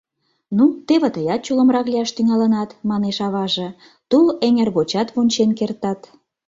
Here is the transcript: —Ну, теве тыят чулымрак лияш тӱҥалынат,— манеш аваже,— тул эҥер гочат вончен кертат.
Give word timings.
—Ну, 0.57 0.63
теве 0.87 1.09
тыят 1.15 1.41
чулымрак 1.45 1.85
лияш 1.91 2.09
тӱҥалынат,— 2.13 2.69
манеш 2.89 3.17
аваже,— 3.27 3.67
тул 4.09 4.25
эҥер 4.47 4.69
гочат 4.77 5.07
вончен 5.15 5.49
кертат. 5.59 5.99